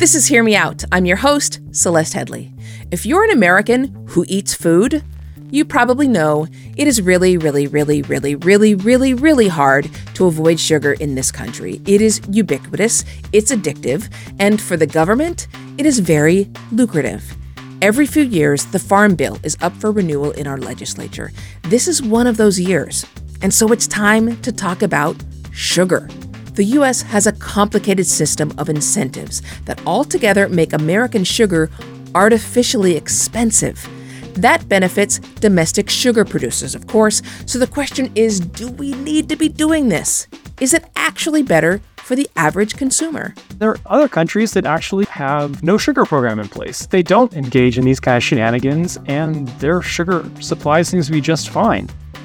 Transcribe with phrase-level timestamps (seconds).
[0.00, 0.82] This is Hear Me Out.
[0.90, 2.58] I'm your host, Celeste Headlee.
[2.90, 5.04] If you're an American who eats food,
[5.50, 10.58] you probably know it is really, really, really, really, really, really, really hard to avoid
[10.58, 11.82] sugar in this country.
[11.84, 17.36] It is ubiquitous, it's addictive, and for the government, it is very lucrative.
[17.82, 21.30] Every few years, the Farm Bill is up for renewal in our legislature.
[21.64, 23.04] This is one of those years.
[23.42, 25.22] And so it's time to talk about
[25.52, 26.08] sugar.
[26.54, 31.70] The US has a complicated system of incentives that altogether make American sugar
[32.14, 33.88] artificially expensive.
[34.34, 37.22] That benefits domestic sugar producers, of course.
[37.46, 40.26] So the question is do we need to be doing this?
[40.60, 43.34] Is it actually better for the average consumer?
[43.58, 46.86] There are other countries that actually have no sugar program in place.
[46.86, 51.20] They don't engage in these kind of shenanigans, and their sugar supply seems to be
[51.20, 51.88] just fine.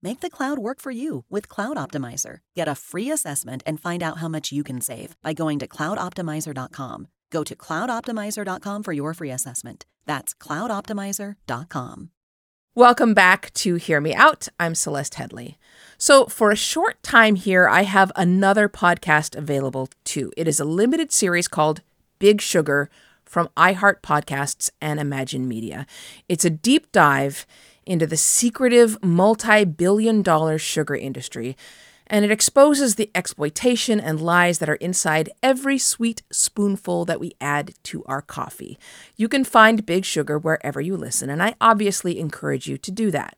[0.00, 2.38] Make the cloud work for you with Cloud Optimizer.
[2.54, 5.66] Get a free assessment and find out how much you can save by going to
[5.66, 7.08] cloudoptimizer.com.
[7.30, 9.86] Go to cloudoptimizer.com for your free assessment.
[10.06, 12.10] That's cloudoptimizer.com.
[12.74, 14.46] Welcome back to Hear Me Out.
[14.60, 15.56] I'm Celeste Headlee.
[15.98, 20.32] So, for a short time here, I have another podcast available too.
[20.36, 21.82] It is a limited series called
[22.20, 22.88] Big Sugar
[23.24, 25.86] from iHeart Podcasts and Imagine Media.
[26.28, 27.46] It's a deep dive
[27.88, 31.56] into the secretive multi billion dollar sugar industry,
[32.06, 37.32] and it exposes the exploitation and lies that are inside every sweet spoonful that we
[37.40, 38.78] add to our coffee.
[39.16, 43.10] You can find Big Sugar wherever you listen, and I obviously encourage you to do
[43.10, 43.36] that.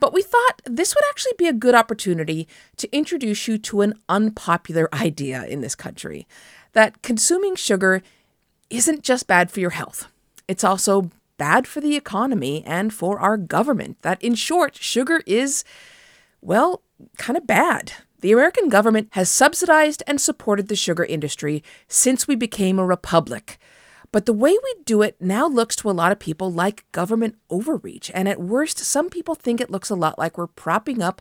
[0.00, 3.94] But we thought this would actually be a good opportunity to introduce you to an
[4.08, 6.26] unpopular idea in this country
[6.72, 8.02] that consuming sugar
[8.70, 10.08] isn't just bad for your health,
[10.48, 14.00] it's also bad for the economy and for our government.
[14.02, 15.64] That, in short, sugar is,
[16.40, 16.82] well,
[17.18, 17.92] kind of bad.
[18.20, 23.58] The American government has subsidized and supported the sugar industry since we became a republic.
[24.12, 27.36] But the way we do it now looks to a lot of people like government
[27.50, 28.10] overreach.
[28.14, 31.20] And at worst, some people think it looks a lot like we're propping up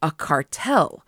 [0.00, 1.04] a cartel.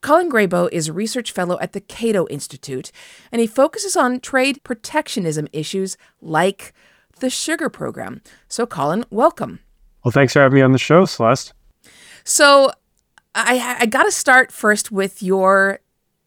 [0.00, 2.92] Colin Grabow is a research fellow at the Cato Institute,
[3.32, 6.72] and he focuses on trade protectionism issues like
[7.20, 8.22] the sugar program.
[8.48, 9.60] So, Colin, welcome.
[10.04, 11.52] Well, thanks for having me on the show, Celeste.
[12.24, 12.72] So,
[13.34, 15.80] I, I got to start first with your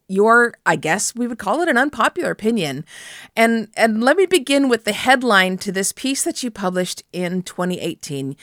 [0.07, 2.85] your I guess we would call it an unpopular opinion.
[3.35, 7.43] And and let me begin with the headline to this piece that you published in
[7.43, 8.35] 2018.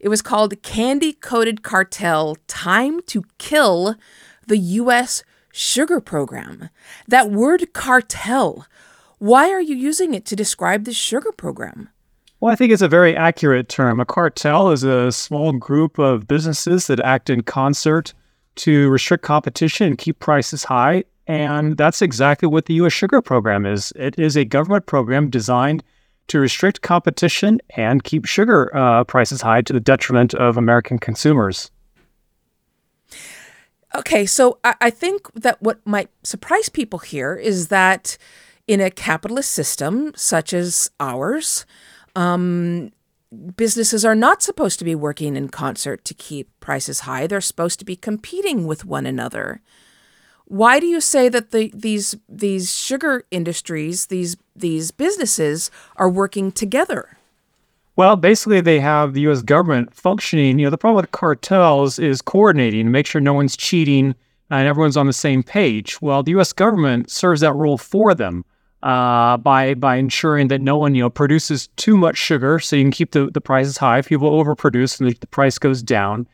[0.00, 3.96] It was called Candy Coated Cartel Time to Kill
[4.46, 6.68] the US Sugar Program.
[7.08, 8.66] That word cartel,
[9.18, 11.88] why are you using it to describe the sugar program?
[12.44, 14.00] Well, I think it's a very accurate term.
[14.00, 18.12] A cartel is a small group of businesses that act in concert
[18.56, 21.04] to restrict competition and keep prices high.
[21.26, 22.92] And that's exactly what the U.S.
[22.92, 23.94] Sugar Program is.
[23.96, 25.82] It is a government program designed
[26.26, 31.70] to restrict competition and keep sugar uh, prices high to the detriment of American consumers.
[33.94, 38.18] Okay, so I, I think that what might surprise people here is that
[38.68, 41.64] in a capitalist system such as ours,
[42.14, 42.92] um,
[43.56, 47.26] businesses are not supposed to be working in concert to keep prices high.
[47.26, 49.60] They're supposed to be competing with one another.
[50.46, 56.52] Why do you say that the, these these sugar industries, these these businesses are working
[56.52, 57.16] together?
[57.96, 59.42] Well, basically, they have the U.S.
[59.42, 60.58] government functioning.
[60.58, 64.14] You know, the problem with cartels is coordinating make sure no one's cheating
[64.50, 66.02] and everyone's on the same page.
[66.02, 66.52] Well, the U.S.
[66.52, 68.44] government serves that role for them
[68.84, 72.84] uh, by by ensuring that no one you know produces too much sugar, so you
[72.84, 73.98] can keep the, the prices high.
[73.98, 76.28] If people overproduce, and the, the price goes down,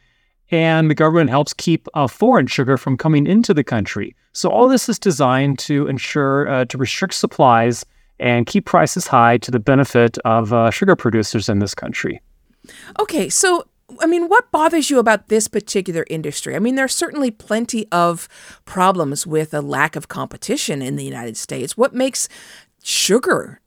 [0.51, 4.17] and the government helps keep uh, foreign sugar from coming into the country.
[4.33, 7.87] So all this is designed to ensure uh, to restrict supplies
[8.19, 12.21] and keep prices high to the benefit of uh, sugar producers in this country.
[12.99, 13.65] Okay, so
[14.01, 16.55] I mean, what bothers you about this particular industry?
[16.55, 18.29] I mean, there are certainly plenty of
[18.65, 21.77] problems with a lack of competition in the United States.
[21.77, 22.29] What makes
[22.83, 23.61] sugar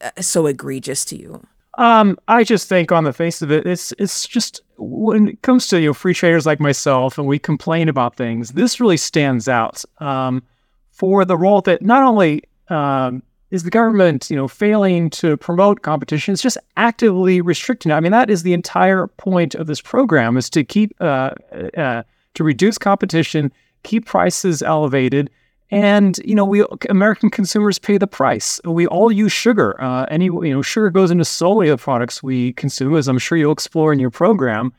[0.00, 1.46] uh, so egregious to you?
[1.78, 5.68] Um, I just think on the face of it, it's it's just when it comes
[5.68, 8.50] to you know free traders like myself, and we complain about things.
[8.50, 10.42] This really stands out um,
[10.90, 15.82] for the role that not only um, is the government you know failing to promote
[15.82, 17.92] competition, it's just actively restricting.
[17.92, 21.30] I mean, that is the entire point of this program is to keep uh,
[21.76, 22.02] uh,
[22.34, 23.52] to reduce competition,
[23.82, 25.30] keep prices elevated,
[25.70, 28.60] and you know, we American consumers pay the price.
[28.64, 29.80] We all use sugar.
[29.82, 33.08] Uh, any you know, sugar goes into so many of the products we consume, as
[33.08, 34.72] I'm sure you'll explore in your program.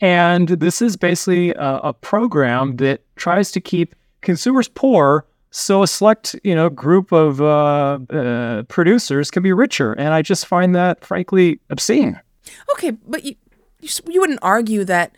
[0.00, 5.86] And this is basically a, a program that tries to keep consumers poor, so a
[5.86, 9.92] select you know group of uh, uh, producers can be richer.
[9.92, 12.20] And I just find that frankly obscene.
[12.72, 13.34] Okay, but you
[13.80, 15.14] you, you wouldn't argue that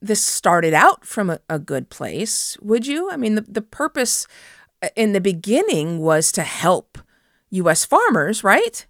[0.00, 3.10] this started out from a, a, good place, would you?
[3.10, 4.26] I mean, the, the purpose
[4.82, 6.98] uh, in the beginning was to help
[7.50, 7.84] U.S.
[7.84, 8.86] farmers, right?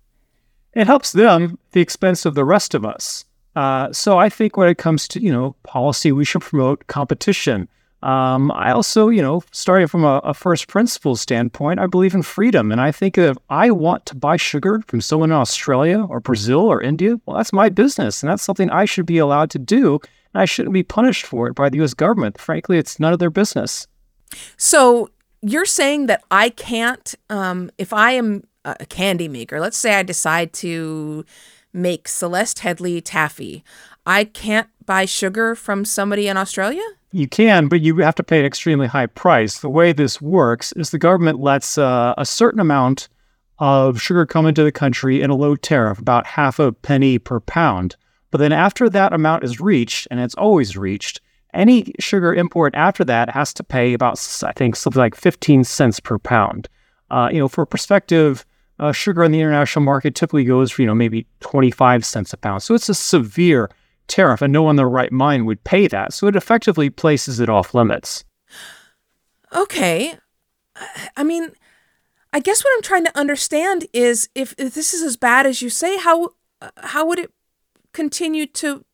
[0.72, 3.24] It helps them at the expense of the rest of us.
[3.54, 7.68] Uh, so I think when it comes to you know policy, we should promote competition.
[8.04, 12.20] Um, I also, you know, starting from a, a, first principles standpoint, I believe in
[12.20, 12.70] freedom.
[12.70, 16.60] And I think if I want to buy sugar from someone in Australia or Brazil
[16.60, 18.22] or India, well, that's my business.
[18.22, 20.00] And that's something I should be allowed to do.
[20.34, 22.38] And I shouldn't be punished for it by the US government.
[22.38, 23.86] Frankly, it's none of their business.
[24.58, 25.08] So
[25.40, 30.02] you're saying that I can't, um, if I am a candy maker, let's say I
[30.02, 31.24] decide to
[31.72, 33.64] make Celeste Headlee taffy,
[34.04, 36.82] I can't buy sugar from somebody in Australia?
[37.12, 39.58] You can, but you have to pay an extremely high price.
[39.58, 43.08] The way this works is the government lets uh, a certain amount
[43.58, 47.40] of sugar come into the country in a low tariff, about half a penny per
[47.40, 47.96] pound.
[48.30, 51.20] But then after that amount is reached, and it's always reached,
[51.52, 56.00] any sugar import after that has to pay about, I think, something like 15 cents
[56.00, 56.68] per pound.
[57.10, 58.44] Uh, you know, for perspective,
[58.80, 62.36] uh, sugar in the international market typically goes for, you know, maybe 25 cents a
[62.36, 62.62] pound.
[62.64, 63.70] So it's a severe
[64.08, 66.12] tariff, and no one in their right mind would pay that.
[66.12, 68.24] So it effectively places it off limits.
[69.54, 70.18] Okay.
[71.16, 71.52] I mean,
[72.32, 75.62] I guess what I'm trying to understand is if, if this is as bad as
[75.62, 76.30] you say, how
[76.78, 77.30] how would it
[77.92, 78.84] continue to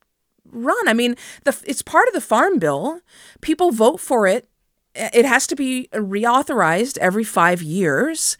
[0.44, 0.88] run?
[0.88, 3.00] I mean, the it's part of the farm bill.
[3.40, 4.48] People vote for it.
[4.94, 8.36] It has to be reauthorized every 5 years.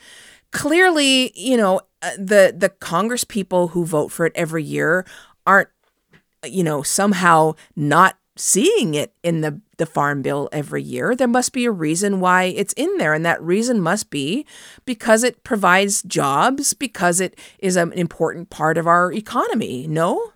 [0.50, 5.06] Clearly, you know, uh, the the Congress people who vote for it every year
[5.46, 5.68] aren't
[6.44, 11.52] you know, somehow not seeing it in the, the farm bill every year, there must
[11.52, 13.12] be a reason why it's in there.
[13.12, 14.46] And that reason must be
[14.84, 19.86] because it provides jobs, because it is an important part of our economy.
[19.86, 20.32] No?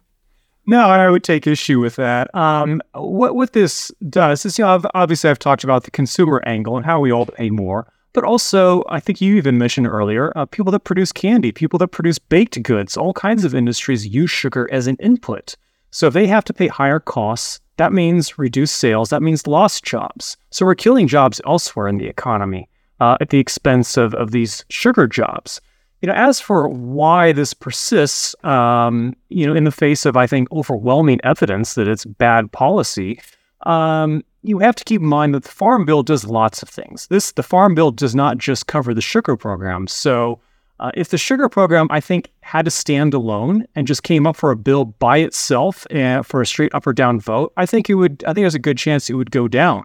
[0.66, 2.34] No, I would take issue with that.
[2.34, 6.76] Um, what what this does is, you know, obviously I've talked about the consumer angle
[6.76, 10.46] and how we all pay more, but also I think you even mentioned earlier uh,
[10.46, 14.66] people that produce candy, people that produce baked goods, all kinds of industries use sugar
[14.72, 15.54] as an input.
[15.94, 19.84] So if they have to pay higher costs, that means reduced sales, that means lost
[19.84, 20.36] jobs.
[20.50, 22.68] So we're killing jobs elsewhere in the economy
[22.98, 25.60] uh, at the expense of, of these sugar jobs.
[26.02, 30.26] You know, as for why this persists, um, you know, in the face of, I
[30.26, 33.20] think, overwhelming evidence that it's bad policy,
[33.64, 37.06] um, you have to keep in mind that the Farm Bill does lots of things.
[37.06, 39.86] This the Farm Bill does not just cover the sugar program.
[39.86, 40.40] So
[40.80, 44.36] uh, if the sugar program, I think, had to stand alone and just came up
[44.36, 47.88] for a bill by itself uh, for a straight up or down vote, I think
[47.88, 48.24] it would.
[48.24, 49.84] I think there's a good chance it would go down.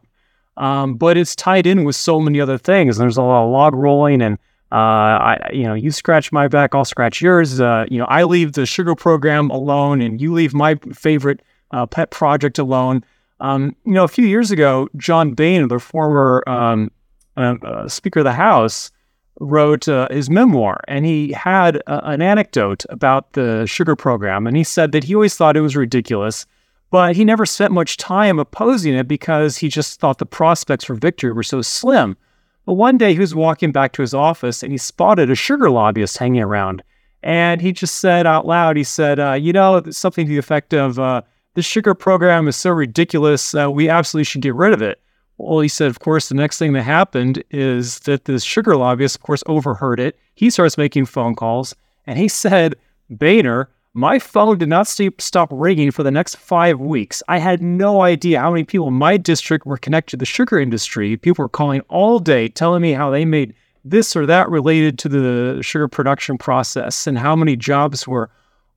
[0.58, 2.98] Um, but it's tied in with so many other things.
[2.98, 4.38] There's a lot of log rolling, and
[4.72, 7.62] uh, I, you know, you scratch my back, I'll scratch yours.
[7.62, 11.42] Uh, you know, I leave the sugar program alone, and you leave my favorite
[11.72, 13.06] uh, pet project alone.
[13.40, 16.92] Um, you know, a few years ago, John Boehner, the former um,
[17.38, 18.92] uh, Speaker of the House
[19.40, 24.46] wrote uh, his memoir, and he had an anecdote about the sugar program.
[24.46, 26.46] And he said that he always thought it was ridiculous,
[26.92, 30.96] but he never spent much time opposing it because he just thought the prospects for
[30.96, 32.18] victory were so slim.
[32.66, 35.70] But one day he was walking back to his office and he spotted a sugar
[35.70, 36.84] lobbyist hanging around.
[37.24, 40.74] And he just said out loud, he said, uh, You know, something to the effect
[40.74, 41.22] of, uh,
[41.56, 45.02] the sugar program is so ridiculous, uh, we absolutely should get rid of it.
[45.40, 49.16] Well, he said, of course, the next thing that happened is that this sugar lobbyist,
[49.16, 50.20] of course, overheard it.
[50.36, 51.74] He starts making phone calls,
[52.06, 52.76] and he said,
[53.10, 57.24] Boehner, my phone did not stop ringing for the next five weeks.
[57.30, 60.60] I had no idea how many people in my district were connected to the sugar
[60.60, 61.16] industry.
[61.16, 63.56] People were calling all day telling me how they made
[63.86, 68.30] this or that related to the sugar production process and how many jobs were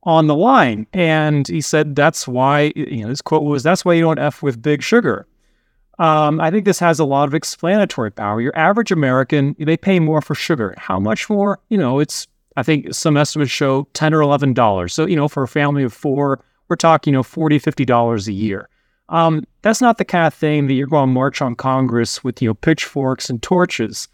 [0.03, 0.87] on the line.
[0.93, 4.41] And he said, that's why, you know, his quote was, that's why you don't F
[4.41, 5.27] with big sugar.
[5.99, 8.41] Um, I think this has a lot of explanatory power.
[8.41, 10.73] Your average American, they pay more for sugar.
[10.77, 11.59] How much more?
[11.69, 14.91] You know, it's, I think some estimates show 10 or $11.
[14.91, 18.33] So, you know, for a family of four, we're talking, you know, $40, $50 a
[18.33, 18.69] year.
[19.09, 22.41] Um, that's not the kind of thing that you're going to march on Congress with,
[22.41, 24.07] you know, pitchforks and torches.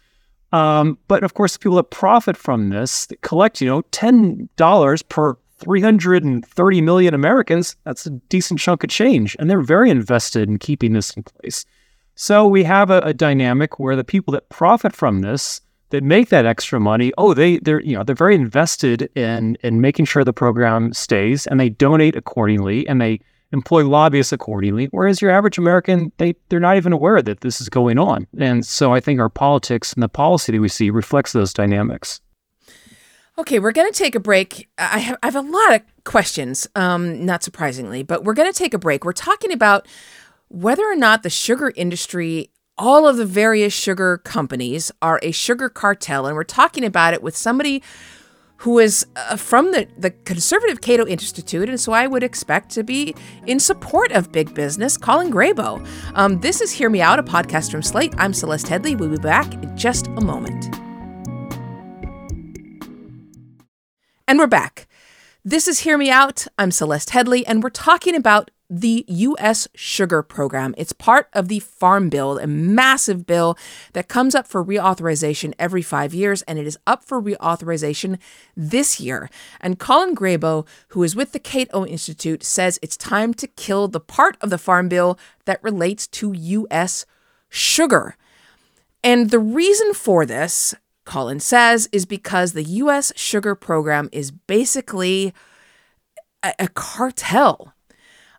[0.52, 5.36] Um, but of course, the people that profit from this collect, you know, $10 per
[5.60, 9.36] 330 million Americans, that's a decent chunk of change.
[9.38, 11.64] And they're very invested in keeping this in place.
[12.14, 16.28] So we have a, a, dynamic where the people that profit from this, that make
[16.28, 20.22] that extra money, oh, they they're you know they're very invested in in making sure
[20.22, 23.20] the program stays, and they donate accordingly, and they
[23.52, 24.86] employ lobbyists accordingly.
[24.90, 28.26] Whereas your average American, they they're not even aware that this is going on.
[28.38, 32.20] And so I think our politics and the policy that we see reflects those dynamics.
[33.38, 34.68] Okay, we're going to take a break.
[34.76, 38.58] I have, I have a lot of questions, um, not surprisingly, but we're going to
[38.58, 39.04] take a break.
[39.04, 39.86] We're talking about
[40.48, 45.68] whether or not the sugar industry, all of the various sugar companies, are a sugar
[45.68, 46.26] cartel.
[46.26, 47.82] And we're talking about it with somebody
[48.58, 52.82] who is uh, from the, the conservative Cato Institute, and so I would expect to
[52.82, 53.14] be
[53.46, 55.86] in support of big business, Colin Grabow.
[56.14, 58.12] Um, this is Hear Me Out, a podcast from Slate.
[58.18, 58.98] I'm Celeste Headlee.
[58.98, 60.79] We'll be back in just a moment.
[64.30, 64.86] And we're back.
[65.44, 66.46] This is Hear Me Out.
[66.56, 69.66] I'm Celeste Headlee, and we're talking about the U.S.
[69.74, 70.72] Sugar Program.
[70.78, 73.58] It's part of the Farm Bill, a massive bill
[73.92, 78.20] that comes up for reauthorization every five years, and it is up for reauthorization
[78.56, 79.28] this year.
[79.60, 83.98] And Colin Grabow, who is with the Cato Institute, says it's time to kill the
[83.98, 87.04] part of the Farm Bill that relates to U.S.
[87.48, 88.14] sugar.
[89.02, 90.72] And the reason for this
[91.04, 93.12] Colin says, is because the U.S.
[93.16, 95.32] sugar program is basically
[96.42, 97.74] a, a cartel.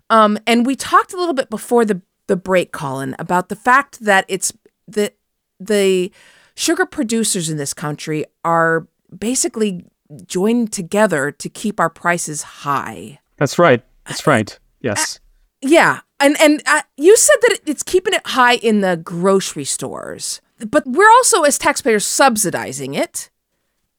[0.10, 4.00] Um, and we talked a little bit before the, the break, Colin, about the fact
[4.01, 4.53] that it's
[4.88, 5.13] the
[5.60, 6.12] the
[6.56, 8.88] sugar producers in this country are
[9.18, 9.86] basically
[10.25, 13.20] joined together to keep our prices high.
[13.38, 13.84] That's right.
[14.06, 14.58] That's right.
[14.82, 15.18] Yes.
[15.18, 15.20] Uh,
[15.62, 20.41] yeah, and and uh, you said that it's keeping it high in the grocery stores
[20.70, 23.30] but we're also as taxpayers subsidizing it.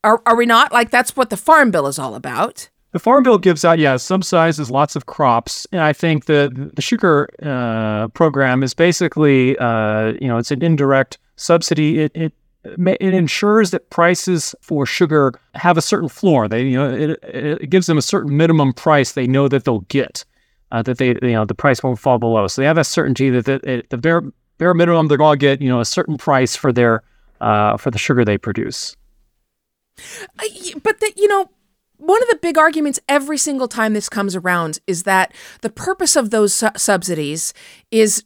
[0.04, 0.72] Are, are we not?
[0.72, 2.68] Like that's what the farm bill is all about.
[2.92, 6.82] The farm bill gives out, yeah, subsidizes lots of crops, and I think the the
[6.82, 12.00] sugar uh, program is basically, uh, you know, it's an indirect subsidy.
[12.00, 12.32] It, it
[12.64, 16.48] it ensures that prices for sugar have a certain floor.
[16.48, 19.80] They, you know, it, it gives them a certain minimum price they know that they'll
[19.88, 20.24] get,
[20.70, 22.46] uh, that they, you know, the price won't fall below.
[22.46, 24.22] So they have that certainty that the, the bare
[24.58, 27.02] bare minimum, they're going to get you know a certain price for their
[27.40, 28.96] uh, for the sugar they produce.
[30.82, 31.50] But that you know,
[31.96, 36.16] one of the big arguments every single time this comes around is that the purpose
[36.16, 37.52] of those su- subsidies
[37.90, 38.24] is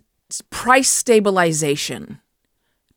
[0.50, 2.20] price stabilization.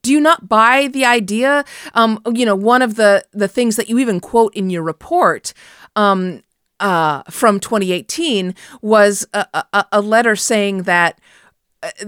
[0.01, 1.65] Do you not buy the idea?
[1.93, 5.53] Um, you know, one of the the things that you even quote in your report
[5.95, 6.41] um,
[6.79, 11.19] uh, from 2018 was a, a, a letter saying that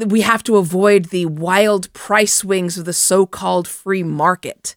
[0.08, 4.76] we have to avoid the wild price swings of the so-called free market.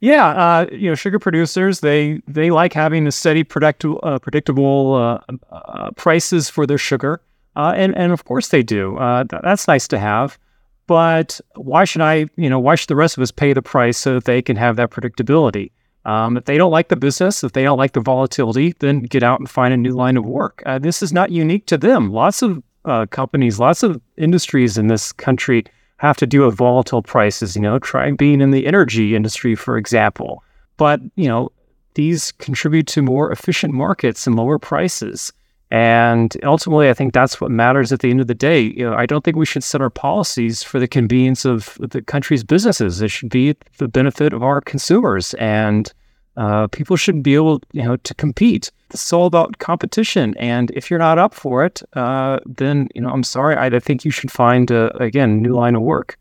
[0.00, 4.94] Yeah, uh, you know, sugar producers they they like having a steady, predictable, uh, predictable
[4.94, 7.20] uh, uh, prices for their sugar,
[7.56, 8.96] uh, and and of course they do.
[9.28, 10.38] Th- that's nice to have,
[10.86, 12.26] but why should I?
[12.36, 14.56] You know, why should the rest of us pay the price so that they can
[14.56, 15.72] have that predictability?
[16.04, 19.24] Um, if they don't like the business, if they don't like the volatility, then get
[19.24, 20.62] out and find a new line of work.
[20.80, 22.12] this is not unique to them.
[22.12, 25.64] Lots of uh, companies, lots of industries in this country
[25.98, 27.56] have to do with volatile prices.
[27.56, 30.42] You know, try being in the energy industry, for example.
[30.76, 31.50] But you know,
[31.94, 35.32] these contribute to more efficient markets and lower prices.
[35.70, 38.60] And ultimately, I think that's what matters at the end of the day.
[38.60, 42.00] You know, I don't think we should set our policies for the convenience of the
[42.00, 43.02] country's businesses.
[43.02, 45.92] It should be the benefit of our consumers, and
[46.38, 50.34] uh, people should be able, you know, to compete it's all about competition.
[50.38, 53.56] And if you're not up for it, uh, then you know I'm sorry.
[53.56, 56.18] I, think you should find a, again new line of work.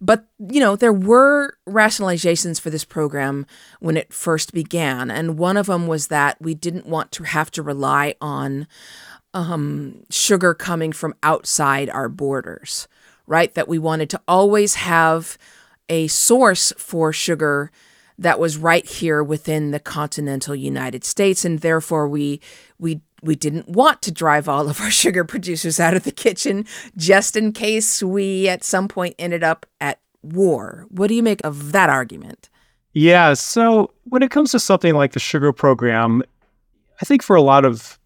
[0.00, 3.46] But you know there were rationalizations for this program
[3.80, 7.50] when it first began, and one of them was that we didn't want to have
[7.52, 8.66] to rely on
[9.34, 12.88] um, sugar coming from outside our borders,
[13.26, 13.52] right?
[13.54, 15.36] That we wanted to always have
[15.88, 17.70] a source for sugar
[18.18, 22.40] that was right here within the continental United States, and therefore we
[22.78, 26.66] we we didn't want to drive all of our sugar producers out of the kitchen
[26.96, 30.86] just in case we at some point ended up at war.
[30.90, 32.48] What do you make of that argument?
[32.92, 36.22] Yeah, so when it comes to something like the sugar program,
[37.00, 37.98] I think for a lot of,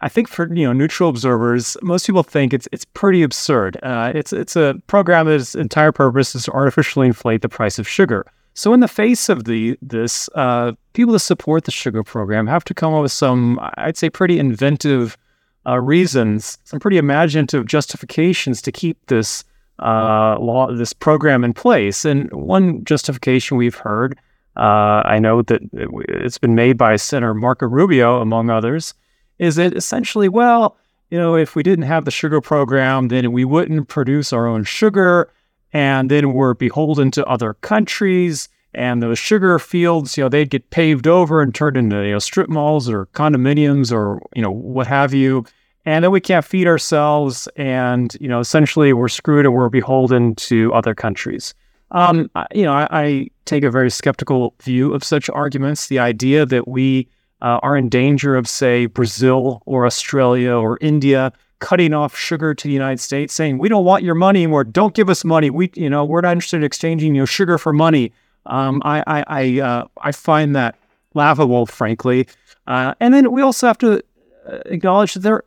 [0.00, 3.78] I think for you know neutral observers, most people think it's it's pretty absurd.
[3.82, 7.86] Uh, it's it's a program that's entire purpose is to artificially inflate the price of
[7.86, 8.24] sugar.
[8.58, 12.64] So in the face of the this, uh, people that support the sugar program have
[12.64, 15.16] to come up with some, I'd say, pretty inventive
[15.64, 19.44] uh, reasons, some pretty imaginative justifications to keep this
[19.78, 22.04] uh, law, this program in place.
[22.04, 24.18] And one justification we've heard,
[24.56, 25.62] uh, I know that
[26.08, 28.92] it's been made by Senator Marco Rubio, among others,
[29.38, 30.76] is that essentially, well,
[31.10, 34.64] you know, if we didn't have the sugar program, then we wouldn't produce our own
[34.64, 35.30] sugar,
[35.72, 38.48] and then we're beholden to other countries.
[38.74, 42.18] And those sugar fields, you know, they'd get paved over and turned into you know
[42.18, 45.44] strip malls or condominiums or you know what have you
[45.88, 50.34] and then we can't feed ourselves and you know essentially we're screwed and we're beholden
[50.34, 51.54] to other countries
[51.92, 56.44] um, you know I, I, take a very skeptical view of such arguments the idea
[56.44, 57.08] that we
[57.40, 62.68] uh, are in danger of say brazil or australia or india cutting off sugar to
[62.68, 65.70] the united states saying we don't want your money anymore don't give us money we
[65.74, 68.12] you know we're not interested in exchanging you know sugar for money
[68.46, 70.78] um, i i I, uh, I find that
[71.14, 72.26] laughable frankly
[72.66, 74.02] uh, and then we also have to
[74.48, 75.44] uh, acknowledge that there are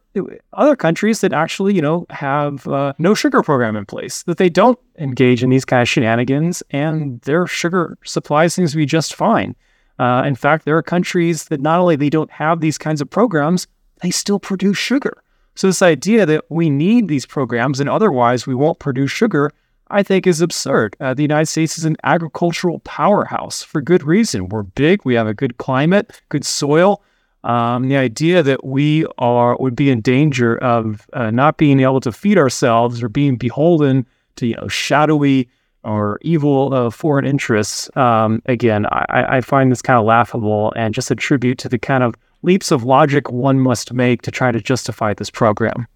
[0.54, 4.50] other countries that actually, you know, have uh, no sugar program in place, that they
[4.50, 9.16] don't engage in these kind of shenanigans, and their sugar supply seems to be just
[9.16, 9.56] fine.
[9.98, 13.10] Uh, in fact, there are countries that not only they don't have these kinds of
[13.10, 13.68] programs,
[14.02, 15.24] they still produce sugar.
[15.62, 19.52] So this idea that we need these programs and otherwise we won't produce sugar,
[19.92, 20.98] I think is absurd.
[21.00, 24.50] Uh, the United States is an agricultural powerhouse for good reason.
[24.50, 27.04] We're big, we have a good climate, good soil.
[27.44, 32.00] Um, the idea that we are would be in danger of uh, not being able
[32.00, 35.48] to feed ourselves or being beholden to you know shadowy
[35.84, 37.96] or evil uh, foreign interests.
[37.96, 41.78] Um, again, I, I, find this kind of laughable and just a tribute to the
[41.80, 45.88] kind of leaps of logic one must make to try to justify this program.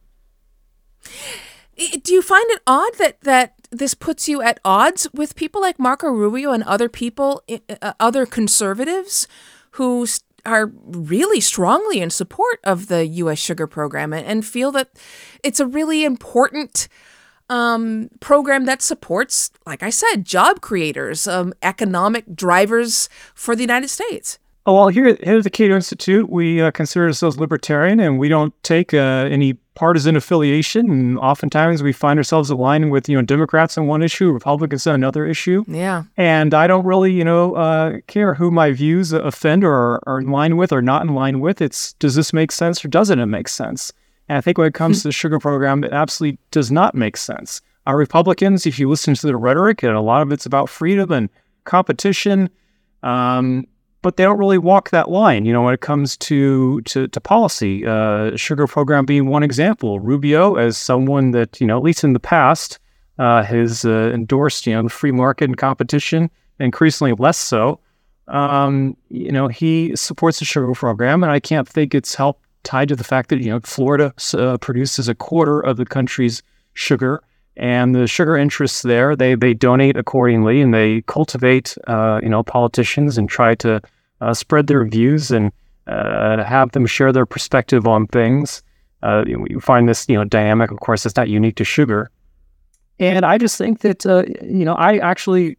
[1.76, 5.78] Do you find it odd that that this puts you at odds with people like
[5.78, 7.44] Marco Rubio and other people,
[7.82, 9.28] uh, other conservatives
[9.72, 10.08] who
[10.46, 13.40] are really strongly in support of the U.S.
[13.40, 14.90] sugar program and, feel that
[15.44, 16.88] it's a really important
[17.50, 23.90] um, program that supports, like I said, job creators, um, economic drivers for the United
[23.90, 24.40] States.
[24.68, 28.30] Oh, well, here, here at the Cato Institute, we uh, consider ourselves libertarian and we
[28.30, 28.98] don't take uh,
[29.30, 30.90] any partisan affiliation.
[30.90, 34.96] And oftentimes we find ourselves aligning with, you know, Democrats on one issue, Republicans on
[34.96, 35.64] another issue.
[35.68, 36.06] Yeah.
[36.18, 40.32] And I don't really, you know, uh, care who my views offend or are in
[40.32, 41.62] line with or not in line with.
[41.62, 43.94] It's does this make sense or doesn't it make sense?
[44.28, 47.18] And I think when it comes to the sugar program, it absolutely does not make
[47.18, 47.62] sense.
[47.86, 51.12] Our Republicans, if you listen to the rhetoric, and a lot of it's about freedom
[51.12, 51.30] and
[51.66, 52.50] competition,
[53.04, 53.68] um,
[54.06, 55.46] but they don't really walk that line.
[55.46, 60.00] You know, when it comes to to, to policy, uh, sugar program being one example.
[60.00, 62.78] Rubio, as someone that you know, at least in the past,
[63.18, 67.80] uh, has uh, endorsed you know free market and competition, increasingly less so.
[68.28, 72.90] Um, you know, he supports the sugar program, and I can't think it's helped tied
[72.90, 76.44] to the fact that you know Florida uh, produces a quarter of the country's
[76.76, 77.24] sugar
[77.58, 82.44] and the sugar interests there they they donate accordingly and they cultivate uh, you know
[82.44, 83.82] politicians and try to
[84.22, 85.52] uh, spread their views and
[85.88, 88.64] uh, have them share their perspective on things.
[89.04, 90.72] Uh, you find this, you know, dynamic.
[90.72, 92.10] Of course, it's not unique to sugar,
[93.00, 95.58] and I just think that uh, you know I actually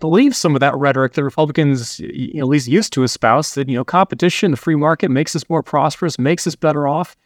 [0.00, 3.68] believe some of that rhetoric that Republicans you know, at least used to espouse that
[3.68, 7.16] you know competition, the free market makes us more prosperous, makes us better off.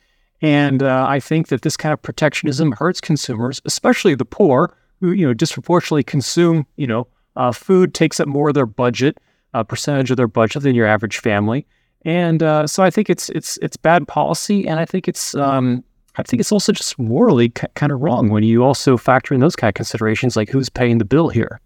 [0.40, 5.12] And uh, I think that this kind of protectionism hurts consumers, especially the poor, who
[5.12, 6.66] you know disproportionately consume.
[6.76, 9.18] You know, uh, food takes up more of their budget
[9.54, 11.66] a percentage of their budget than your average family.
[12.04, 15.84] And uh, so I think it's it's it's bad policy, and I think it's um,
[16.16, 19.40] I think it's also just morally c- kind of wrong when you also factor in
[19.40, 21.60] those kind of considerations, like who's paying the bill here.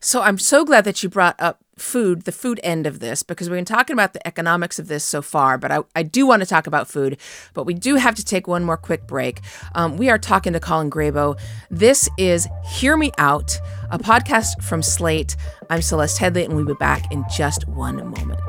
[0.00, 3.48] So I'm so glad that you brought up food, the food end of this, because
[3.48, 6.42] we've been talking about the economics of this so far, but I, I do want
[6.42, 7.18] to talk about food.
[7.54, 9.40] But we do have to take one more quick break.
[9.76, 11.38] Um, we are talking to Colin Grabow.
[11.70, 13.58] This is Hear Me Out,
[13.92, 15.36] a podcast from Slate.
[15.68, 18.40] I'm Celeste Headlee, and we'll be back in just one moment.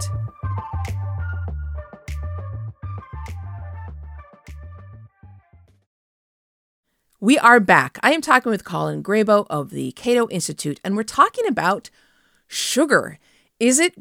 [7.19, 7.99] We are back.
[8.01, 11.89] I am talking with Colin Grabow of the Cato Institute, and we're talking about
[12.47, 13.19] sugar.
[13.59, 13.95] Is it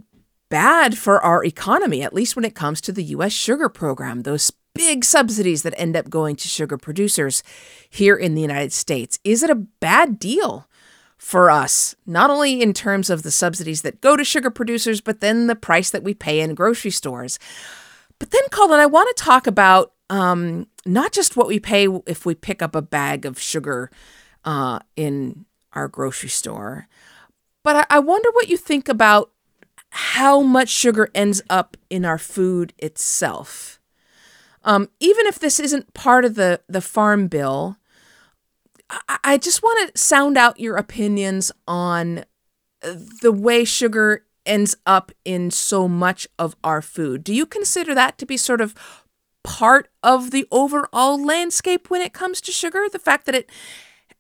[0.49, 3.33] bad for our economy, at least when it comes to the U.S.
[3.33, 7.43] sugar program, those big subsidies that end up going to sugar producers
[7.91, 9.19] here in the United States?
[9.25, 10.69] Is it a bad deal?
[11.23, 15.21] For us, not only in terms of the subsidies that go to sugar producers, but
[15.21, 17.39] then the price that we pay in grocery stores.
[18.19, 22.27] But then, Colin, I want to talk about um, not just what we pay if
[22.27, 23.91] we pick up a bag of sugar
[24.45, 26.87] uh, in our grocery store,
[27.63, 29.31] but I, I wonder what you think about
[29.91, 33.81] how much sugar ends up in our food itself.
[34.65, 37.79] Um, even if this isn't part of the, the farm bill,
[39.09, 42.25] I, I just want to sound out your opinions on
[42.83, 47.25] uh, the way sugar ends up in so much of our food.
[47.25, 48.75] Do you consider that to be sort of
[49.45, 52.89] part of the overall landscape when it comes to sugar?
[52.91, 53.51] The fact that it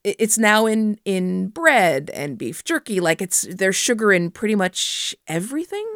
[0.04, 5.14] it's now in in bread and beef jerky like it's there's sugar in pretty much
[5.28, 5.86] everything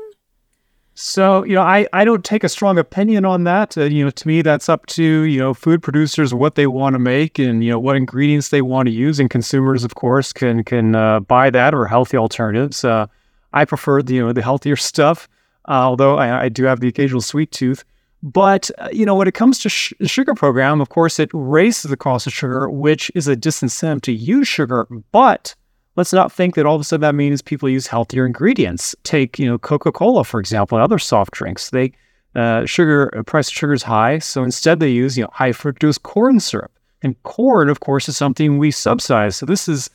[0.99, 3.77] so you know i i don't take a strong opinion on that.
[3.77, 6.95] Uh, you know to me that's up to you know food producers what they want
[6.95, 10.33] to make and you know what ingredients they want to use and consumers of course
[10.33, 12.85] can can uh, buy that or healthy alternatives.
[12.85, 13.07] Uh,
[13.53, 15.29] i prefer the you know the healthier stuff
[15.69, 17.85] although I, I do have the occasional sweet tooth.
[18.23, 21.91] But uh, you know, when it comes to sh- sugar program, of course, it raises
[21.91, 24.87] the cost of sugar, which is a disincentive to use sugar.
[25.13, 25.55] But
[25.97, 28.95] let's not think that all of a sudden that means people use healthier ingredients.
[29.03, 31.71] Take you know Coca-Cola for example, and other soft drinks.
[31.71, 31.93] They
[32.35, 35.53] uh, sugar uh, price of sugar is high, so instead they use you know high
[35.53, 36.73] fructose corn syrup.
[37.03, 39.37] And corn, of course, is something we subsidize.
[39.37, 39.91] So this is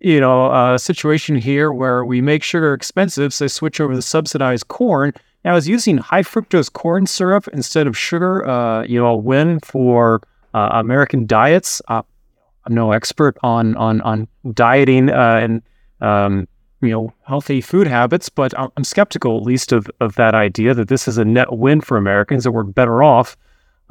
[0.00, 4.02] you know a situation here where we make sugar expensive, so they switch over to
[4.02, 5.12] subsidized corn
[5.44, 9.60] now, is using high fructose corn syrup instead of sugar, uh, you know, a win
[9.60, 10.22] for
[10.54, 11.82] uh, American diets.
[12.66, 15.62] I'm no expert on on on dieting uh, and
[16.00, 16.48] um,
[16.80, 20.88] you know healthy food habits, but I'm skeptical at least of of that idea that
[20.88, 23.36] this is a net win for Americans that we're better off.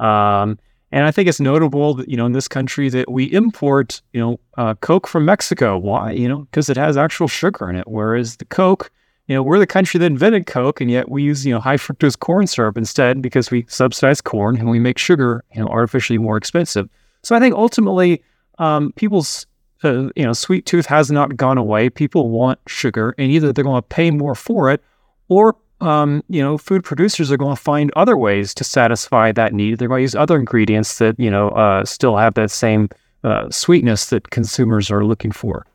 [0.00, 0.58] Um,
[0.92, 4.20] and I think it's notable that you know in this country that we import you
[4.20, 5.78] know uh, Coke from Mexico.
[5.78, 6.12] Why?
[6.12, 8.90] You know because it has actual sugar in it, whereas the Coke
[9.26, 11.76] you know, we're the country that invented Coke, and yet we use, you know, high
[11.76, 16.18] fructose corn syrup instead because we subsidize corn and we make sugar, you know, artificially
[16.18, 16.88] more expensive.
[17.22, 18.22] So I think ultimately,
[18.58, 19.46] um, people's,
[19.82, 21.90] uh, you know, sweet tooth has not gone away.
[21.90, 24.82] People want sugar, and either they're going to pay more for it,
[25.28, 29.52] or um, you know, food producers are going to find other ways to satisfy that
[29.52, 29.78] need.
[29.78, 32.88] They're going to use other ingredients that you know uh, still have that same
[33.22, 35.66] uh, sweetness that consumers are looking for.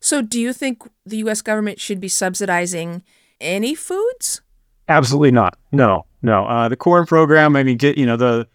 [0.00, 1.42] So, do you think the U.S.
[1.42, 3.02] government should be subsidizing
[3.40, 4.40] any foods?
[4.88, 5.56] Absolutely not.
[5.72, 6.44] No, no.
[6.46, 7.56] Uh, the corn program.
[7.56, 8.48] I mean, get you know the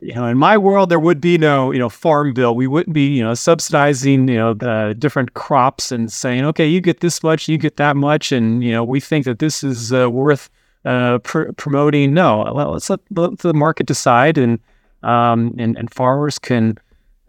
[0.00, 2.54] you know in my world there would be no you know farm bill.
[2.54, 6.80] We wouldn't be you know subsidizing you know the different crops and saying okay you
[6.80, 9.92] get this much, you get that much, and you know we think that this is
[9.92, 10.50] uh, worth
[10.84, 12.14] uh, pr- promoting.
[12.14, 14.58] No, let's let, let, the market decide, and
[15.02, 16.78] um, and and farmers can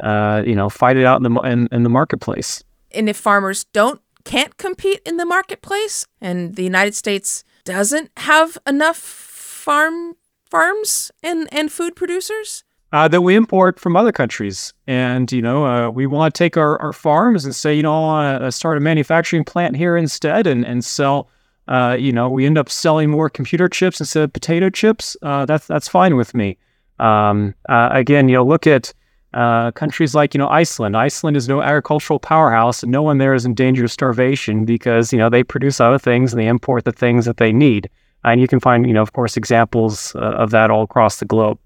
[0.02, 3.66] uh, you know fight it out in the in, in the marketplace and if farmers
[3.66, 10.16] don't can't compete in the marketplace and the United States doesn't have enough farm
[10.52, 14.74] farms and and food producers uh, that we import from other countries.
[14.86, 17.94] And, you know, uh, we want to take our, our farms and say, you know,
[17.94, 21.30] I want to start a manufacturing plant here instead and, and sell,
[21.68, 25.16] uh, you know, we end up selling more computer chips instead of potato chips.
[25.22, 26.58] Uh, that's, that's fine with me.
[27.00, 28.94] Um, uh, again, you know, look at
[29.34, 30.98] uh, countries like you know Iceland.
[30.98, 35.14] Iceland is no agricultural powerhouse, and no one there is in danger of starvation because
[35.14, 37.90] you know they produce other things and they import the things that they need.
[38.24, 41.26] And you can find you know of course examples uh, of that all across the
[41.26, 41.60] globe.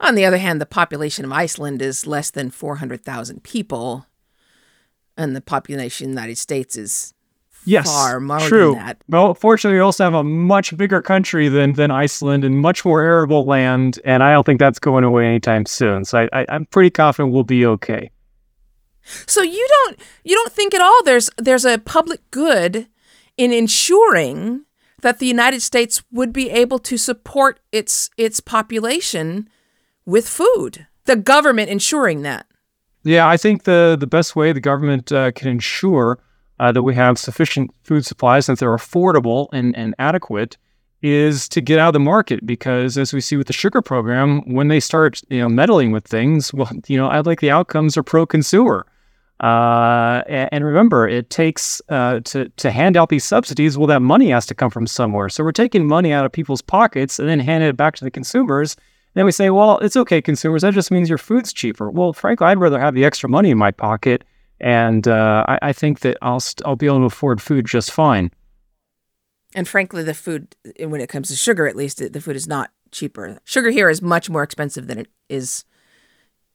[0.00, 4.06] On the other hand, the population of Iceland is less than four hundred thousand people,
[5.16, 7.14] and the population of the United States is
[7.64, 8.74] yes, far more true.
[8.74, 9.02] than that.
[9.08, 13.02] Well, fortunately, we also have a much bigger country than than Iceland and much more
[13.02, 16.04] arable land, and I don't think that's going away anytime soon.
[16.04, 18.10] So I, I, I'm pretty confident we'll be okay.
[19.26, 22.86] So you don't you don't think at all there's there's a public good
[23.36, 24.64] in ensuring
[25.02, 29.48] that the United States would be able to support its its population
[30.04, 30.86] with food.
[31.04, 32.46] The government ensuring that.
[33.04, 36.18] Yeah, I think the the best way the government uh, can ensure
[36.60, 40.56] uh, that we have sufficient food supplies and that they're affordable and, and adequate
[41.00, 44.40] is to get out of the market because as we see with the sugar program
[44.52, 47.96] when they start you know meddling with things well you know i like the outcomes
[47.96, 48.84] are pro-consumer
[49.40, 54.30] uh, and remember it takes uh, to, to hand out these subsidies well that money
[54.30, 57.38] has to come from somewhere so we're taking money out of people's pockets and then
[57.38, 60.74] handing it back to the consumers and then we say well it's okay consumers that
[60.74, 63.70] just means your food's cheaper well frankly i'd rather have the extra money in my
[63.70, 64.24] pocket
[64.60, 67.90] and uh, I, I, think that I'll st- I'll be able to afford food just
[67.90, 68.30] fine.
[69.54, 72.70] And frankly, the food, when it comes to sugar, at least, the food is not
[72.90, 73.38] cheaper.
[73.44, 75.64] Sugar here is much more expensive than it is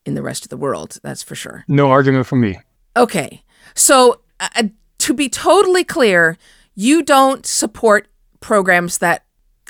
[0.05, 0.99] in the rest of the world.
[1.01, 1.63] That's for sure.
[1.67, 2.59] No argument from me.
[2.95, 4.63] Okay, so uh,
[4.99, 6.37] to be totally clear,
[6.75, 8.07] you don't support
[8.39, 9.25] programs that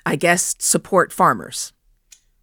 [0.05, 1.73] I guess support farmers.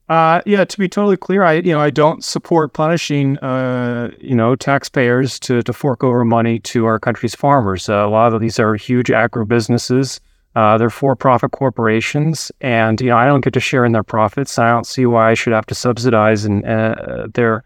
[0.08, 4.34] Uh, yeah, to be totally clear, I you know I don't support punishing uh, you
[4.34, 7.88] know taxpayers to to fork over money to our country's farmers.
[7.88, 10.20] Uh, a lot of these are huge agro businesses.
[10.56, 14.58] Uh, they're for-profit corporations, and you know I don't get to share in their profits.
[14.58, 17.62] I don't see why I should have to subsidize in, uh, their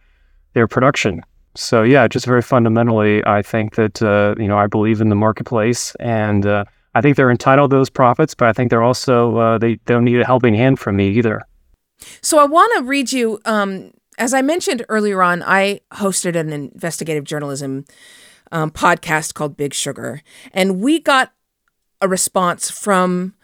[0.53, 1.23] their production.
[1.57, 5.15] So yeah, just very fundamentally, I think that uh, you know I believe in the
[5.15, 6.65] marketplace, and uh,
[6.95, 8.35] I think they're entitled to those profits.
[8.35, 11.43] But I think they're also uh, they don't need a helping hand from me either.
[12.21, 13.41] So I want to read you.
[13.45, 17.85] Um, as I mentioned earlier on, I hosted an investigative journalism
[18.53, 21.33] um, podcast called Big Sugar, and we got
[22.01, 23.35] a response from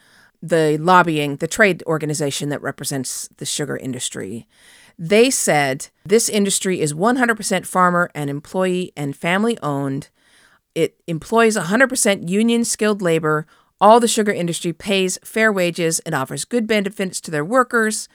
[0.43, 4.49] the lobbying, the trade organization that represents the sugar industry.
[5.03, 10.11] They said this industry is 100% farmer and employee and family owned.
[10.75, 13.47] It employs 100% union skilled labor.
[13.81, 18.11] All the sugar industry pays fair wages and offers good benefits to their workers.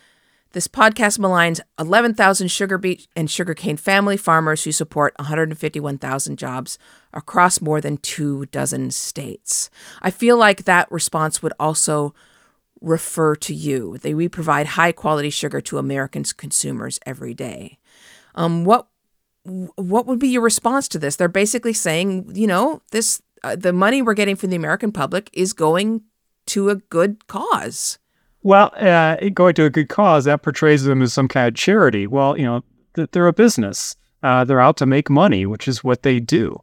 [0.52, 6.78] This podcast maligns 11,000 sugar beet and sugarcane family farmers who support 151,000 jobs
[7.12, 9.72] across more than two dozen states.
[10.04, 12.14] I feel like that response would also
[12.82, 13.98] refer to you.
[13.98, 17.80] They, we provide high quality sugar to Americans consumers every day.
[18.36, 18.88] Um, what
[19.76, 21.18] what would be your response to this?
[21.18, 25.30] They're basically saying, you know, this uh, the money we're getting from the American public
[25.34, 26.02] is going
[26.48, 28.00] to a good cause.
[28.42, 32.08] Well, uh, going to a good cause that portrays them as some kind of charity.
[32.08, 32.64] Well, you know,
[33.12, 33.96] they're a business.
[34.22, 36.60] Uh, they're out to make money, which is what they do.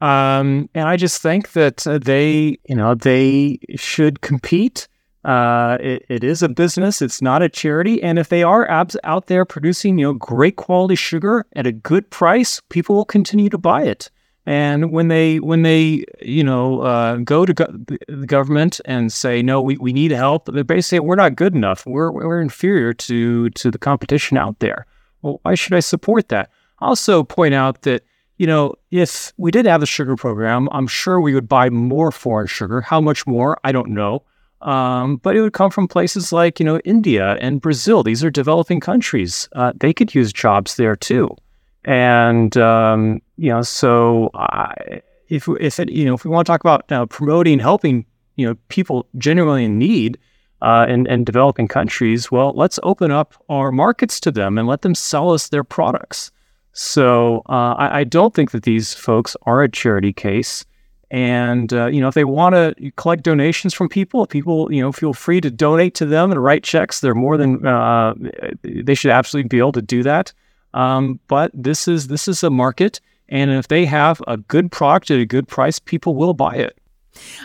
[0.00, 4.88] Um, and I just think that uh, they, you know, they should compete.
[5.24, 8.02] Uh, it, it is a business; it's not a charity.
[8.02, 11.72] And if they are abs- out there producing, you know, great quality sugar at a
[11.72, 14.10] good price, people will continue to buy it.
[14.46, 17.72] And when they when they you know uh, go to go-
[18.08, 21.54] the government and say no, we, we need help, they basically say we're not good
[21.54, 21.84] enough.
[21.86, 24.86] We're we're inferior to to the competition out there.
[25.22, 26.50] Well, why should I support that?
[26.78, 28.02] Also, point out that
[28.38, 32.10] you know if we did have the sugar program, I'm sure we would buy more
[32.10, 32.80] foreign sugar.
[32.80, 33.58] How much more?
[33.64, 34.22] I don't know.
[34.62, 38.02] Um, but it would come from places like you know India and Brazil.
[38.02, 39.48] These are developing countries.
[39.52, 41.34] Uh, they could use jobs there too.
[41.84, 46.52] And um, you know, so I, if if it, you know if we want to
[46.52, 48.04] talk about uh, promoting, helping
[48.36, 50.18] you know people genuinely in need
[50.62, 54.82] uh, in, in developing countries, well, let's open up our markets to them and let
[54.82, 56.30] them sell us their products.
[56.72, 60.64] So uh, I, I, don't think that these folks are a charity case.
[61.10, 64.92] And uh, you know, if they want to collect donations from people, people you know
[64.92, 67.00] feel free to donate to them and write checks.
[67.00, 68.14] They're more than uh,
[68.62, 70.32] they should absolutely be able to do that.
[70.72, 75.10] Um, but this is this is a market, and if they have a good product
[75.10, 76.76] at a good price, people will buy it.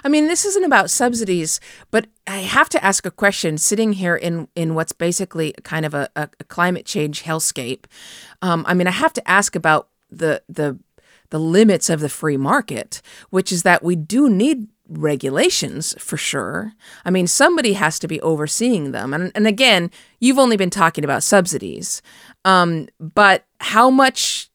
[0.04, 1.60] I mean, this isn't about subsidies,
[1.91, 3.58] but I have to ask a question.
[3.58, 7.86] Sitting here in in what's basically kind of a, a, climate change hellscape,
[8.41, 10.78] um, I mean, I have to ask about the the
[11.36, 16.71] the limits of the free market, which is that we do need regulations for sure.
[17.04, 19.13] I mean, somebody has to be overseeing them.
[19.13, 22.02] And, and again, you've only been talking about subsidies.
[22.45, 24.50] Um, but how much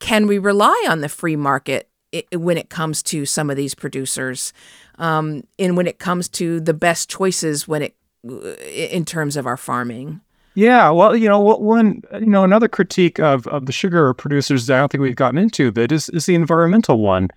[0.00, 1.88] can we rely on the free market
[2.32, 4.52] when it comes to some of these producers,
[4.98, 9.56] um, and when it comes to the best choices when it in terms of our
[9.56, 10.22] farming?
[10.56, 14.76] Yeah, well, you know, one, you know, another critique of, of the sugar producers that
[14.76, 17.28] I don't think we've gotten into but is, is the environmental one.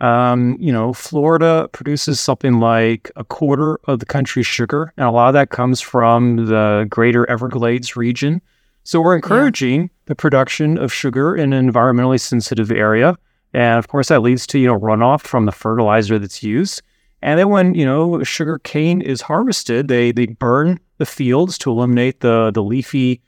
[0.00, 5.10] Um, you know, Florida produces something like a quarter of the country's sugar, and a
[5.10, 8.42] lot of that comes from the greater Everglades region.
[8.84, 9.88] So we're encouraging yeah.
[10.04, 13.16] the production of sugar in an environmentally sensitive area.
[13.54, 16.82] And of course, that leads to, you know, runoff from the fertilizer that's used.
[17.26, 21.70] And then when, you know, sugar cane is harvested, they, they burn the fields to
[21.72, 23.20] eliminate the, the leafy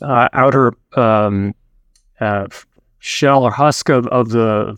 [0.00, 1.54] uh, outer um,
[2.18, 2.46] uh,
[2.98, 4.74] shell or husk of, of the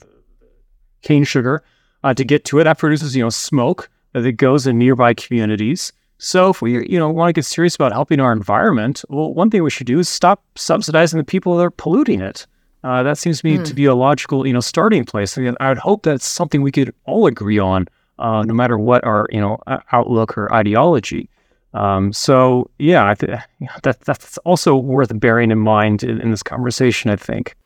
[1.02, 1.62] cane sugar
[2.02, 2.64] uh, to get to it.
[2.64, 5.92] That produces, you know, smoke that goes in nearby communities.
[6.18, 9.50] So if we, you know, want to get serious about helping our environment, well, one
[9.50, 12.48] thing we should do is stop subsidizing the people that are polluting it.
[12.82, 13.64] Uh, that seems to me mm.
[13.64, 15.36] to be a logical, you know, starting place.
[15.36, 17.86] And I would hope that's something we could all agree on,
[18.22, 19.58] uh, no matter what our, you know,
[19.90, 21.28] outlook or ideology.
[21.74, 23.38] Um, so yeah, I th-
[23.82, 27.10] that that's also worth bearing in mind in, in this conversation.
[27.10, 27.56] I think.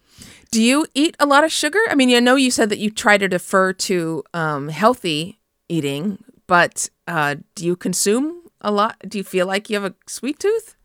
[0.50, 1.80] Do you eat a lot of sugar?
[1.88, 6.18] I mean, I know you said that you try to defer to um, healthy eating,
[6.46, 8.96] but uh, do you consume a lot?
[9.06, 10.76] Do you feel like you have a sweet tooth?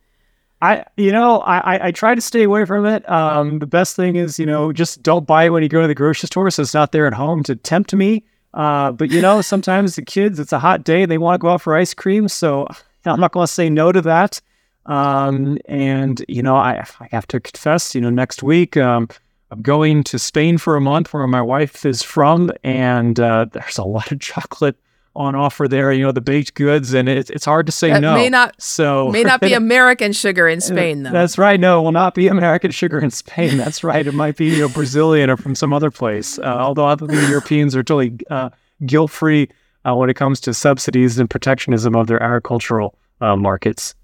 [0.63, 3.07] I, you know, I, I try to stay away from it.
[3.10, 5.88] Um, the best thing is, you know, just don't buy it when you go to
[5.88, 8.23] the grocery store, so it's not there at home to tempt me.
[8.53, 11.49] Uh, but you know, sometimes the kids, it's a hot day, they want to go
[11.49, 12.67] out for ice cream, so
[13.05, 14.41] I'm not going to say no to that.
[14.85, 19.07] Um, and you know, I I have to confess, you know, next week um,
[19.51, 23.77] I'm going to Spain for a month, where my wife is from, and uh, there's
[23.77, 24.77] a lot of chocolate
[25.15, 25.91] on offer there.
[25.91, 28.13] You know, the baked goods, and it's it's hard to say That no.
[28.15, 31.12] may not- so May not be American sugar in Spain, though.
[31.12, 31.60] That's right.
[31.60, 33.58] No, it will not be American sugar in Spain.
[33.58, 34.06] That's right.
[34.08, 36.39] It might be you know Brazilian or from some other place.
[36.39, 38.50] Uh, although I think the Europeans are totally uh,
[38.86, 39.50] guilt free
[39.86, 43.95] uh, when it comes to subsidies and protectionism of their agricultural uh, markets.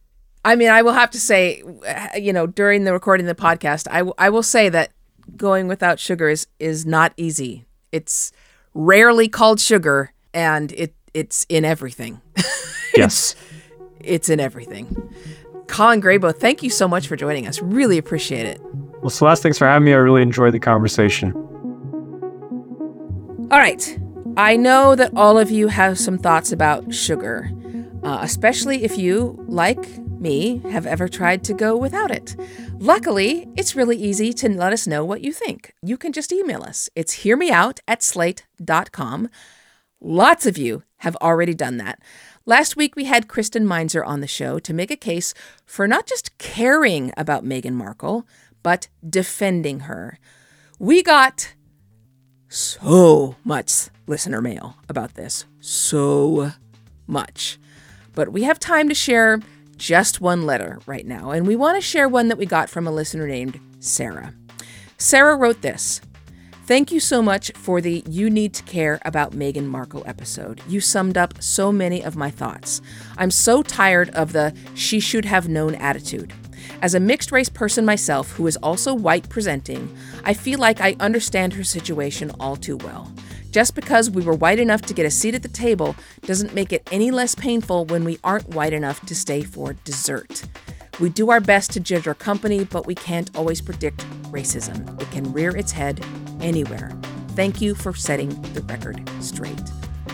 [0.45, 3.41] I mean, I will have to say, uh, you know, during the recording of the
[3.41, 4.91] podcast, I, w- I will say that
[5.35, 7.65] going without sugar is, is not easy.
[7.91, 8.31] It's
[8.73, 12.21] rarely called sugar, and it it's in everything.
[12.95, 13.35] Yes.
[13.99, 14.85] It's in everything.
[15.67, 17.61] Colin Grabow, thank you so much for joining us.
[17.61, 18.59] Really appreciate it.
[19.01, 19.93] well, Celeste, thanks for having me.
[19.93, 21.31] I really enjoyed the conversation.
[23.51, 23.99] All right.
[24.35, 27.51] I know that all of you have some thoughts about sugar,
[28.01, 32.35] uh, especially if you, like me, have ever tried to go without it.
[32.79, 35.73] Luckily, it's really easy to let us know what you think.
[35.83, 36.89] You can just email us.
[36.95, 39.29] It's hearmeout at slate.com.
[39.99, 41.99] Lots of you have already done that.
[42.45, 45.33] Last week, we had Kristen Meinzer on the show to make a case
[45.65, 48.25] for not just caring about Meghan Markle,
[48.63, 50.17] but defending her.
[50.79, 51.53] We got
[52.47, 55.45] so much listener mail about this.
[55.59, 56.51] So
[57.05, 57.59] much.
[58.13, 59.41] But we have time to share
[59.77, 62.87] just one letter right now, and we want to share one that we got from
[62.87, 64.33] a listener named Sarah.
[64.97, 66.01] Sarah wrote this
[66.67, 70.61] Thank you so much for the You Need to Care About Meghan Markle episode.
[70.67, 72.81] You summed up so many of my thoughts.
[73.17, 76.33] I'm so tired of the she should have known attitude.
[76.81, 80.97] As a mixed race person myself who is also white presenting, I feel like I
[80.99, 83.13] understand her situation all too well.
[83.51, 86.73] Just because we were white enough to get a seat at the table doesn't make
[86.73, 90.43] it any less painful when we aren't white enough to stay for dessert.
[90.99, 95.01] We do our best to judge our company, but we can't always predict racism.
[95.01, 96.03] It can rear its head
[96.41, 96.91] anywhere.
[97.29, 99.61] Thank you for setting the record straight.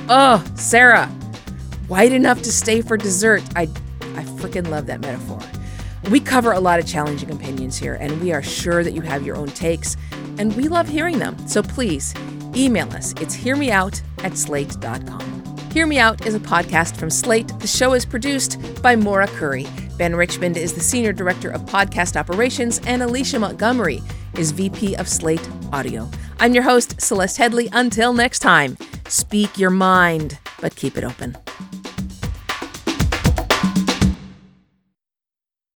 [0.09, 1.07] Oh, Sarah,
[1.87, 3.43] white enough to stay for dessert.
[3.55, 3.63] I,
[4.01, 5.39] I freaking love that metaphor.
[6.09, 9.25] We cover a lot of challenging opinions here, and we are sure that you have
[9.25, 9.95] your own takes,
[10.37, 11.47] and we love hearing them.
[11.47, 12.13] So please
[12.55, 13.13] email us.
[13.21, 15.43] It's hearmeout at slate.com.
[15.71, 17.47] Hear Me Out is a podcast from Slate.
[17.59, 19.65] The show is produced by Maura Currie.
[19.97, 24.01] Ben Richmond is the Senior Director of Podcast Operations, and Alicia Montgomery
[24.37, 26.09] is VP of Slate Audio.
[26.39, 27.69] I'm your host, Celeste Headlee.
[27.73, 31.37] Until next time, speak your mind, but keep it open.